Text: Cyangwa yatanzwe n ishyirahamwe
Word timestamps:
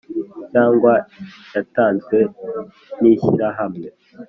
Cyangwa 0.51 0.93
yatanzwe 1.53 2.17
n 3.01 3.03
ishyirahamwe 3.13 3.87